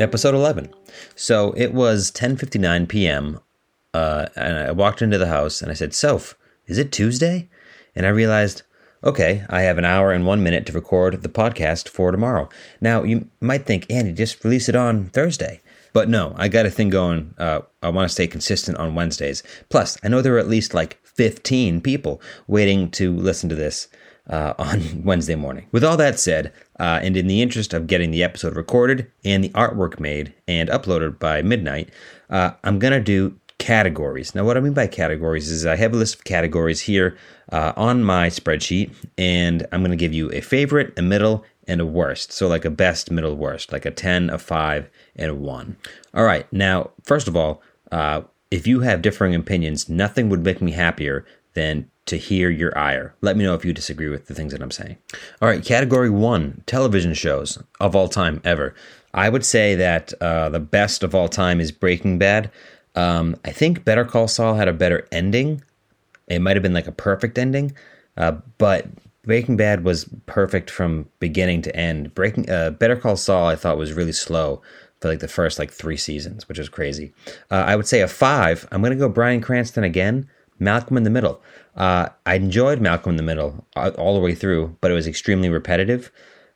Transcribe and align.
episode 0.00 0.34
11. 0.34 0.72
So 1.16 1.52
it 1.56 1.74
was 1.74 2.12
10:59 2.12 2.88
p.m. 2.88 3.40
Uh, 3.92 4.26
and 4.36 4.56
I 4.56 4.70
walked 4.70 5.02
into 5.02 5.18
the 5.18 5.26
house 5.26 5.60
and 5.60 5.72
I 5.72 5.74
said, 5.74 5.92
"Soph, 5.92 6.36
is 6.66 6.78
it 6.78 6.92
Tuesday?" 6.92 7.48
And 7.96 8.06
I 8.06 8.10
realized, 8.10 8.62
okay, 9.02 9.44
I 9.50 9.62
have 9.62 9.76
an 9.76 9.84
hour 9.84 10.12
and 10.12 10.24
one 10.24 10.44
minute 10.44 10.66
to 10.66 10.72
record 10.72 11.20
the 11.22 11.28
podcast 11.28 11.88
for 11.88 12.12
tomorrow. 12.12 12.48
Now 12.80 13.02
you 13.02 13.28
might 13.40 13.66
think, 13.66 13.90
Andy, 13.90 14.12
just 14.12 14.44
release 14.44 14.68
it 14.68 14.76
on 14.76 15.06
Thursday. 15.06 15.60
But 15.92 16.08
no, 16.08 16.34
I 16.36 16.46
got 16.46 16.66
a 16.66 16.70
thing 16.70 16.90
going. 16.90 17.34
Uh, 17.36 17.62
I 17.82 17.88
want 17.88 18.08
to 18.08 18.14
stay 18.14 18.28
consistent 18.28 18.78
on 18.78 18.94
Wednesdays. 18.94 19.42
Plus, 19.68 19.98
I 20.04 20.08
know 20.08 20.22
there 20.22 20.36
are 20.36 20.38
at 20.40 20.48
least 20.48 20.74
like 20.74 21.00
15 21.02 21.80
people 21.80 22.20
waiting 22.46 22.88
to 22.92 23.12
listen 23.12 23.48
to 23.48 23.56
this 23.56 23.88
uh, 24.28 24.54
on 24.58 25.02
Wednesday 25.04 25.34
morning. 25.34 25.66
With 25.72 25.84
all 25.84 25.96
that 25.96 26.18
said, 26.18 26.52
uh, 26.78 27.00
and 27.02 27.16
in 27.16 27.26
the 27.26 27.42
interest 27.42 27.72
of 27.74 27.86
getting 27.86 28.10
the 28.10 28.22
episode 28.22 28.56
recorded 28.56 29.10
and 29.24 29.44
the 29.44 29.50
artwork 29.50 30.00
made 30.00 30.34
and 30.48 30.68
uploaded 30.68 31.18
by 31.18 31.42
midnight, 31.42 31.90
uh, 32.30 32.52
I'm 32.64 32.78
going 32.78 32.92
to 32.92 33.00
do 33.00 33.38
categories. 33.58 34.34
Now, 34.34 34.44
what 34.44 34.56
I 34.56 34.60
mean 34.60 34.74
by 34.74 34.86
categories 34.86 35.50
is 35.50 35.64
I 35.64 35.76
have 35.76 35.92
a 35.92 35.96
list 35.96 36.16
of 36.16 36.24
categories 36.24 36.80
here 36.80 37.16
uh, 37.52 37.72
on 37.76 38.02
my 38.02 38.28
spreadsheet, 38.28 38.92
and 39.16 39.66
I'm 39.72 39.80
going 39.80 39.90
to 39.90 39.96
give 39.96 40.12
you 40.12 40.30
a 40.32 40.40
favorite, 40.40 40.98
a 40.98 41.02
middle, 41.02 41.44
and 41.66 41.80
a 41.80 41.86
worst. 41.86 42.32
So, 42.32 42.48
like 42.48 42.64
a 42.64 42.70
best, 42.70 43.10
middle, 43.10 43.34
worst, 43.36 43.72
like 43.72 43.86
a 43.86 43.90
10, 43.90 44.30
a 44.30 44.38
5, 44.38 44.90
and 45.16 45.30
a 45.30 45.34
1. 45.34 45.76
All 46.14 46.24
right, 46.24 46.50
now, 46.52 46.90
first 47.04 47.28
of 47.28 47.36
all, 47.36 47.62
uh, 47.92 48.22
if 48.50 48.66
you 48.66 48.80
have 48.80 49.02
differing 49.02 49.34
opinions, 49.34 49.88
nothing 49.88 50.28
would 50.28 50.44
make 50.44 50.60
me 50.60 50.72
happier 50.72 51.24
than 51.54 51.90
to 52.06 52.16
hear 52.16 52.50
your 52.50 52.76
ire. 52.76 53.14
Let 53.20 53.36
me 53.36 53.44
know 53.44 53.54
if 53.54 53.64
you 53.64 53.72
disagree 53.72 54.08
with 54.08 54.26
the 54.26 54.34
things 54.34 54.52
that 54.52 54.62
I'm 54.62 54.70
saying. 54.70 54.96
All 55.40 55.48
right, 55.48 55.64
category 55.64 56.10
one 56.10 56.62
television 56.66 57.14
shows 57.14 57.62
of 57.80 57.96
all 57.96 58.08
time 58.08 58.40
ever. 58.44 58.74
I 59.14 59.28
would 59.28 59.44
say 59.44 59.74
that 59.76 60.12
uh, 60.20 60.48
the 60.48 60.60
best 60.60 61.02
of 61.02 61.14
all 61.14 61.28
time 61.28 61.60
is 61.60 61.72
Breaking 61.72 62.18
Bad. 62.18 62.50
Um, 62.94 63.36
I 63.44 63.52
think 63.52 63.84
Better 63.84 64.04
Call 64.04 64.28
Saul 64.28 64.54
had 64.54 64.68
a 64.68 64.72
better 64.72 65.06
ending. 65.12 65.62
It 66.26 66.40
might 66.40 66.56
have 66.56 66.62
been 66.62 66.74
like 66.74 66.86
a 66.86 66.92
perfect 66.92 67.38
ending, 67.38 67.72
uh, 68.16 68.32
but 68.58 68.86
Breaking 69.22 69.56
Bad 69.56 69.84
was 69.84 70.08
perfect 70.26 70.70
from 70.70 71.08
beginning 71.20 71.62
to 71.62 71.74
end. 71.74 72.14
Breaking 72.14 72.48
uh, 72.50 72.70
Better 72.70 72.96
Call 72.96 73.16
Saul, 73.16 73.46
I 73.46 73.56
thought 73.56 73.78
was 73.78 73.92
really 73.92 74.12
slow 74.12 74.62
for 75.00 75.08
like 75.08 75.20
the 75.20 75.28
first 75.28 75.58
like 75.58 75.70
three 75.70 75.96
seasons, 75.96 76.48
which 76.48 76.58
is 76.58 76.68
crazy. 76.68 77.12
Uh, 77.50 77.64
I 77.66 77.76
would 77.76 77.86
say 77.86 78.00
a 78.00 78.08
five. 78.08 78.66
I'm 78.70 78.82
gonna 78.82 78.96
go 78.96 79.08
Bryan 79.08 79.40
Cranston 79.40 79.84
again. 79.84 80.28
Malcolm 80.58 80.96
in 80.96 81.02
the 81.02 81.10
Middle. 81.10 81.42
Uh, 81.76 82.08
I 82.26 82.34
enjoyed 82.36 82.80
Malcolm 82.80 83.10
in 83.10 83.16
the 83.16 83.22
Middle 83.22 83.66
all 83.76 84.14
the 84.14 84.20
way 84.20 84.34
through, 84.34 84.76
but 84.80 84.90
it 84.90 84.94
was 84.94 85.06
extremely 85.06 85.48
repetitive. 85.48 86.10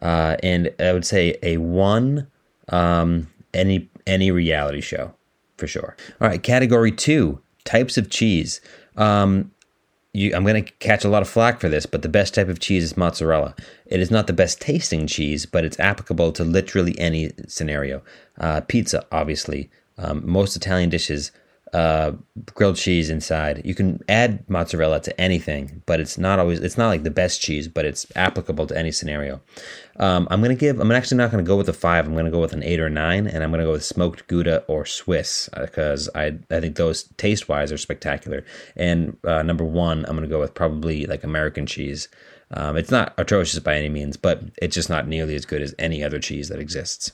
Uh, 0.00 0.36
and 0.42 0.72
I 0.78 0.92
would 0.92 1.04
say 1.04 1.36
a 1.42 1.58
one 1.58 2.28
um, 2.68 3.28
any 3.52 3.90
any 4.06 4.30
reality 4.30 4.80
show 4.80 5.14
for 5.56 5.66
sure. 5.66 5.96
All 6.20 6.28
right, 6.28 6.42
category 6.42 6.92
two 6.92 7.40
types 7.64 7.98
of 7.98 8.10
cheese. 8.10 8.60
Um, 8.96 9.52
you, 10.12 10.34
I'm 10.34 10.44
going 10.44 10.64
to 10.64 10.72
catch 10.72 11.04
a 11.04 11.08
lot 11.08 11.22
of 11.22 11.28
flack 11.28 11.60
for 11.60 11.68
this, 11.68 11.86
but 11.86 12.02
the 12.02 12.08
best 12.08 12.34
type 12.34 12.48
of 12.48 12.58
cheese 12.58 12.82
is 12.82 12.96
mozzarella. 12.96 13.54
It 13.86 14.00
is 14.00 14.10
not 14.10 14.26
the 14.26 14.32
best 14.32 14.60
tasting 14.60 15.06
cheese, 15.06 15.46
but 15.46 15.64
it's 15.64 15.78
applicable 15.78 16.32
to 16.32 16.44
literally 16.44 16.98
any 16.98 17.30
scenario. 17.46 18.02
Uh, 18.38 18.60
pizza, 18.62 19.06
obviously. 19.12 19.70
Um, 19.98 20.22
most 20.24 20.56
Italian 20.56 20.90
dishes 20.90 21.30
uh, 21.72 22.12
grilled 22.54 22.76
cheese 22.76 23.10
inside. 23.10 23.62
You 23.64 23.74
can 23.74 24.00
add 24.08 24.48
mozzarella 24.48 25.00
to 25.00 25.20
anything, 25.20 25.82
but 25.86 26.00
it's 26.00 26.18
not 26.18 26.38
always. 26.38 26.60
It's 26.60 26.76
not 26.76 26.88
like 26.88 27.04
the 27.04 27.10
best 27.10 27.40
cheese, 27.40 27.68
but 27.68 27.84
it's 27.84 28.06
applicable 28.16 28.66
to 28.68 28.76
any 28.76 28.90
scenario. 28.90 29.40
Um, 29.98 30.26
I'm 30.30 30.42
gonna 30.42 30.54
give. 30.54 30.80
I'm 30.80 30.90
actually 30.90 31.18
not 31.18 31.30
gonna 31.30 31.42
go 31.42 31.56
with 31.56 31.68
a 31.68 31.72
five. 31.72 32.06
I'm 32.06 32.16
gonna 32.16 32.30
go 32.30 32.40
with 32.40 32.52
an 32.52 32.64
eight 32.64 32.80
or 32.80 32.90
nine, 32.90 33.26
and 33.26 33.44
I'm 33.44 33.50
gonna 33.50 33.64
go 33.64 33.72
with 33.72 33.84
smoked 33.84 34.26
Gouda 34.26 34.64
or 34.66 34.84
Swiss 34.84 35.48
because 35.58 36.08
uh, 36.08 36.18
I 36.18 36.56
I 36.56 36.60
think 36.60 36.76
those 36.76 37.04
taste 37.16 37.48
wise 37.48 37.70
are 37.70 37.78
spectacular. 37.78 38.44
And 38.76 39.16
uh, 39.24 39.42
number 39.42 39.64
one, 39.64 40.04
I'm 40.06 40.16
gonna 40.16 40.26
go 40.26 40.40
with 40.40 40.54
probably 40.54 41.06
like 41.06 41.22
American 41.24 41.66
cheese. 41.66 42.08
Um, 42.52 42.76
it's 42.76 42.90
not 42.90 43.14
atrocious 43.16 43.60
by 43.60 43.76
any 43.76 43.88
means, 43.88 44.16
but 44.16 44.42
it's 44.60 44.74
just 44.74 44.90
not 44.90 45.06
nearly 45.06 45.36
as 45.36 45.44
good 45.44 45.62
as 45.62 45.74
any 45.78 46.02
other 46.02 46.18
cheese 46.18 46.48
that 46.48 46.58
exists. 46.58 47.12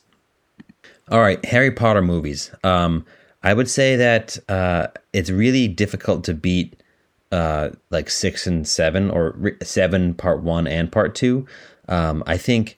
All 1.11 1.21
right, 1.21 1.45
Harry 1.45 1.71
Potter 1.71 2.03
movies. 2.03 2.51
Um, 2.65 3.05
I 3.47 3.55
would 3.55 3.71
say 3.71 3.95
that 3.95 4.39
uh, 4.49 4.89
it's 5.13 5.31
really 5.31 5.69
difficult 5.69 6.25
to 6.25 6.35
beat 6.35 6.83
uh, 7.31 7.71
like 7.91 8.11
six 8.11 8.45
and 8.45 8.67
seven 8.67 9.09
or 9.09 9.35
re- 9.37 9.57
seven 9.63 10.15
part 10.15 10.43
one 10.43 10.67
and 10.67 10.91
part 10.91 11.15
two. 11.15 11.47
Um, 11.89 12.25
I 12.27 12.39
think 12.39 12.77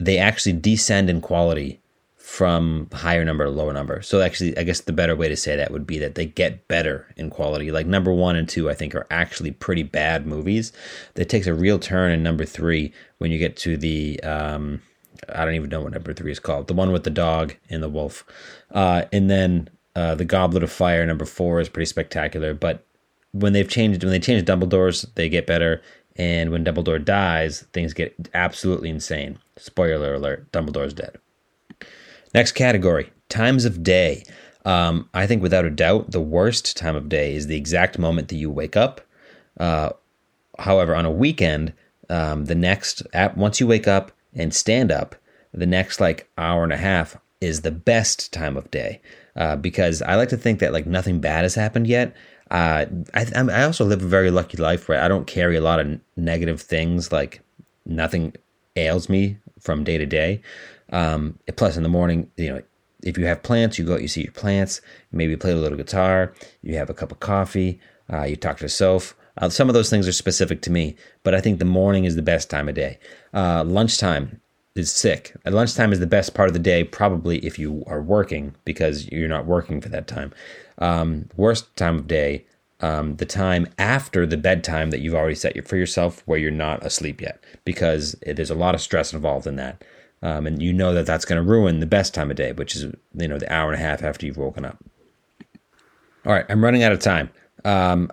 they 0.00 0.16
actually 0.16 0.54
descend 0.54 1.10
in 1.10 1.20
quality 1.20 1.82
from 2.16 2.88
higher 2.94 3.26
number 3.26 3.44
to 3.44 3.50
lower 3.50 3.74
number. 3.74 4.00
So 4.00 4.22
actually, 4.22 4.56
I 4.56 4.62
guess 4.62 4.80
the 4.80 4.92
better 4.94 5.14
way 5.14 5.28
to 5.28 5.36
say 5.36 5.54
that 5.54 5.70
would 5.70 5.86
be 5.86 5.98
that 5.98 6.14
they 6.14 6.24
get 6.24 6.66
better 6.66 7.12
in 7.18 7.28
quality. 7.28 7.70
Like 7.70 7.86
number 7.86 8.10
one 8.10 8.36
and 8.36 8.48
two, 8.48 8.70
I 8.70 8.74
think 8.74 8.94
are 8.94 9.06
actually 9.10 9.50
pretty 9.50 9.82
bad 9.82 10.26
movies. 10.26 10.72
That 11.12 11.28
takes 11.28 11.46
a 11.46 11.52
real 11.52 11.78
turn 11.78 12.10
in 12.10 12.22
number 12.22 12.46
three 12.46 12.90
when 13.18 13.32
you 13.32 13.38
get 13.38 13.58
to 13.58 13.76
the. 13.76 14.18
Um, 14.20 14.80
I 15.28 15.44
don't 15.44 15.54
even 15.54 15.68
know 15.68 15.82
what 15.82 15.92
number 15.92 16.14
three 16.14 16.32
is 16.32 16.38
called. 16.38 16.68
The 16.68 16.74
one 16.74 16.90
with 16.90 17.04
the 17.04 17.10
dog 17.10 17.54
and 17.68 17.82
the 17.82 17.88
wolf. 17.90 18.24
Uh, 18.70 19.02
and 19.12 19.28
then 19.30 19.68
uh, 19.96 20.14
the 20.14 20.26
Goblet 20.26 20.62
of 20.62 20.70
Fire 20.70 21.06
number 21.06 21.24
four 21.24 21.58
is 21.58 21.70
pretty 21.70 21.86
spectacular, 21.86 22.52
but 22.52 22.84
when 23.32 23.54
they've 23.54 23.68
changed 23.68 24.04
when 24.04 24.12
they 24.12 24.20
change 24.20 24.44
Dumbledore's, 24.44 25.02
they 25.14 25.28
get 25.28 25.46
better. 25.46 25.82
And 26.16 26.50
when 26.50 26.64
Dumbledore 26.64 27.02
dies, 27.02 27.62
things 27.72 27.92
get 27.92 28.14
absolutely 28.34 28.90
insane. 28.90 29.38
Spoiler 29.56 30.14
alert: 30.14 30.52
Dumbledore's 30.52 30.92
dead. 30.92 31.16
Next 32.34 32.52
category: 32.52 33.10
times 33.30 33.64
of 33.64 33.82
day. 33.82 34.22
Um, 34.66 35.08
I 35.14 35.26
think 35.26 35.42
without 35.42 35.64
a 35.64 35.70
doubt, 35.70 36.10
the 36.10 36.20
worst 36.20 36.76
time 36.76 36.96
of 36.96 37.08
day 37.08 37.34
is 37.34 37.46
the 37.46 37.56
exact 37.56 37.98
moment 37.98 38.28
that 38.28 38.36
you 38.36 38.50
wake 38.50 38.76
up. 38.76 39.00
Uh, 39.58 39.90
however, 40.58 40.94
on 40.94 41.06
a 41.06 41.10
weekend, 41.10 41.72
um, 42.10 42.44
the 42.44 42.54
next 42.54 43.02
once 43.34 43.60
you 43.60 43.66
wake 43.66 43.88
up 43.88 44.12
and 44.34 44.52
stand 44.52 44.92
up, 44.92 45.14
the 45.54 45.66
next 45.66 46.00
like 46.00 46.28
hour 46.36 46.64
and 46.64 46.72
a 46.72 46.76
half 46.76 47.16
is 47.46 47.62
the 47.62 47.70
best 47.70 48.32
time 48.32 48.56
of 48.56 48.70
day 48.70 49.00
uh, 49.36 49.56
because 49.56 50.02
I 50.02 50.16
like 50.16 50.28
to 50.30 50.36
think 50.36 50.58
that 50.60 50.72
like 50.72 50.86
nothing 50.86 51.20
bad 51.20 51.42
has 51.44 51.54
happened 51.54 51.86
yet. 51.86 52.14
Uh, 52.50 52.86
I, 53.14 53.26
I 53.34 53.62
also 53.64 53.84
live 53.84 54.02
a 54.02 54.06
very 54.06 54.30
lucky 54.30 54.56
life 54.56 54.88
where 54.88 55.02
I 55.02 55.08
don't 55.08 55.26
carry 55.26 55.56
a 55.56 55.60
lot 55.60 55.80
of 55.80 56.00
negative 56.16 56.60
things. 56.60 57.12
Like 57.12 57.40
nothing 57.84 58.34
ails 58.76 59.08
me 59.08 59.38
from 59.60 59.84
day 59.84 59.98
to 59.98 60.06
day. 60.06 60.42
Um, 60.90 61.38
plus, 61.56 61.76
in 61.76 61.82
the 61.82 61.88
morning, 61.88 62.30
you 62.36 62.50
know, 62.50 62.62
if 63.02 63.18
you 63.18 63.26
have 63.26 63.42
plants, 63.42 63.78
you 63.78 63.84
go 63.84 63.94
out, 63.94 64.02
you 64.02 64.08
see 64.08 64.22
your 64.22 64.32
plants, 64.32 64.80
maybe 65.12 65.36
play 65.36 65.52
a 65.52 65.56
little 65.56 65.78
guitar, 65.78 66.34
you 66.62 66.76
have 66.76 66.90
a 66.90 66.94
cup 66.94 67.12
of 67.12 67.20
coffee, 67.20 67.80
uh, 68.12 68.24
you 68.24 68.36
talk 68.36 68.58
to 68.58 68.64
yourself. 68.64 69.16
Uh, 69.38 69.48
some 69.48 69.68
of 69.68 69.74
those 69.74 69.90
things 69.90 70.08
are 70.08 70.12
specific 70.12 70.62
to 70.62 70.70
me, 70.70 70.96
but 71.22 71.34
I 71.34 71.40
think 71.40 71.58
the 71.58 71.64
morning 71.64 72.04
is 72.04 72.16
the 72.16 72.22
best 72.22 72.48
time 72.48 72.68
of 72.68 72.74
day. 72.74 72.98
Uh, 73.34 73.64
lunchtime, 73.64 74.40
is 74.78 74.90
sick. 74.90 75.34
At 75.44 75.52
lunchtime 75.52 75.92
is 75.92 76.00
the 76.00 76.06
best 76.06 76.34
part 76.34 76.48
of 76.48 76.52
the 76.52 76.58
day, 76.58 76.84
probably 76.84 77.38
if 77.38 77.58
you 77.58 77.84
are 77.86 78.02
working 78.02 78.54
because 78.64 79.10
you're 79.10 79.28
not 79.28 79.46
working 79.46 79.80
for 79.80 79.88
that 79.90 80.06
time. 80.06 80.32
Um, 80.78 81.28
worst 81.36 81.74
time 81.76 81.96
of 81.96 82.06
day, 82.06 82.44
um, 82.80 83.16
the 83.16 83.26
time 83.26 83.66
after 83.78 84.26
the 84.26 84.36
bedtime 84.36 84.90
that 84.90 85.00
you've 85.00 85.14
already 85.14 85.34
set 85.34 85.66
for 85.66 85.76
yourself, 85.76 86.22
where 86.26 86.38
you're 86.38 86.50
not 86.50 86.84
asleep 86.84 87.20
yet, 87.20 87.42
because 87.64 88.14
there's 88.26 88.50
a 88.50 88.54
lot 88.54 88.74
of 88.74 88.80
stress 88.80 89.12
involved 89.12 89.46
in 89.46 89.56
that, 89.56 89.82
um, 90.22 90.46
and 90.46 90.62
you 90.62 90.72
know 90.72 90.92
that 90.92 91.06
that's 91.06 91.24
going 91.24 91.42
to 91.42 91.50
ruin 91.50 91.80
the 91.80 91.86
best 91.86 92.12
time 92.12 92.30
of 92.30 92.36
day, 92.36 92.52
which 92.52 92.76
is 92.76 92.84
you 93.14 93.28
know 93.28 93.38
the 93.38 93.50
hour 93.52 93.72
and 93.72 93.80
a 93.80 93.84
half 93.84 94.02
after 94.02 94.26
you've 94.26 94.36
woken 94.36 94.64
up. 94.64 94.78
All 96.26 96.32
right, 96.32 96.44
I'm 96.48 96.62
running 96.62 96.82
out 96.82 96.92
of 96.92 97.00
time. 97.00 97.30
Um, 97.64 98.10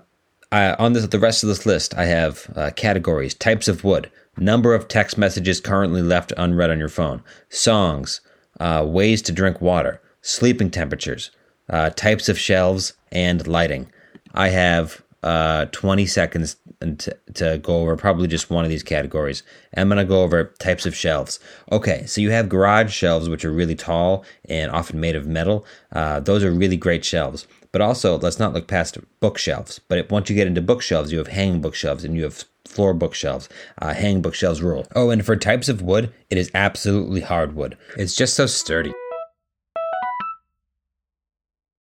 I, 0.52 0.76
on 0.76 0.94
this, 0.94 1.06
the 1.08 1.20
rest 1.20 1.44
of 1.44 1.50
this 1.50 1.66
list, 1.66 1.96
I 1.96 2.06
have 2.06 2.50
uh, 2.56 2.72
categories: 2.76 3.34
types 3.34 3.68
of 3.68 3.84
wood, 3.84 4.10
number 4.38 4.74
of 4.74 4.88
text 4.88 5.18
messages 5.18 5.60
currently 5.62 6.02
left 6.02 6.34
unread 6.38 6.70
on 6.70 6.80
your 6.80 6.90
phone, 6.90 7.24
songs, 7.50 8.22
uh, 8.60 8.86
ways 8.88 9.22
to 9.24 9.32
drink 9.32 9.62
water, 9.62 10.02
sleeping 10.22 10.70
temperatures, 10.70 11.32
uh, 11.70 11.90
types 11.92 12.30
of 12.30 12.38
shelves, 12.38 12.94
and 13.12 13.48
lighting. 13.48 13.92
I 14.34 14.50
have 14.50 15.04
uh, 15.24 15.66
20 15.72 16.06
seconds 16.06 16.58
to, 16.82 17.18
to 17.34 17.58
go 17.60 17.78
over 17.78 17.96
probably 17.96 18.28
just 18.28 18.50
one 18.50 18.66
of 18.66 18.70
these 18.70 18.84
categories. 18.84 19.44
I'm 19.76 19.88
going 19.88 19.98
to 19.98 20.06
go 20.06 20.24
over 20.24 20.54
types 20.60 20.86
of 20.86 20.96
shelves. 20.96 21.40
Okay, 21.72 22.06
so 22.06 22.20
you 22.20 22.32
have 22.32 22.50
garage 22.50 22.92
shelves, 22.92 23.30
which 23.30 23.46
are 23.46 23.52
really 23.52 23.76
tall 23.76 24.26
and 24.46 24.70
often 24.70 25.00
made 25.00 25.16
of 25.16 25.26
metal. 25.26 25.66
Uh, 25.92 26.20
those 26.20 26.44
are 26.44 26.52
really 26.52 26.78
great 26.78 27.06
shelves. 27.06 27.48
But 27.72 27.82
also, 27.82 28.20
let's 28.20 28.38
not 28.38 28.54
look 28.54 28.68
past 28.68 28.98
bookshelves. 29.20 29.80
But 29.88 30.12
once 30.12 30.30
you 30.30 30.36
get 30.36 30.48
into 30.48 30.62
bookshelves, 30.62 31.12
you 31.12 31.18
have 31.18 31.28
hanging 31.28 31.62
bookshelves 31.62 32.04
and 32.04 32.16
you 32.16 32.24
have 32.24 32.44
floor 32.74 32.94
bookshelves, 32.94 33.48
uh, 33.82 33.94
hang 33.94 34.22
bookshelves 34.22 34.62
rule. 34.62 34.88
Oh, 34.96 35.10
and 35.10 35.26
for 35.26 35.36
types 35.36 35.70
of 35.70 35.82
wood, 35.82 36.12
it 36.30 36.38
is 36.38 36.52
absolutely 36.54 37.22
hardwood. 37.22 37.78
It's 37.98 38.16
just 38.16 38.34
so 38.34 38.46
sturdy. 38.46 38.92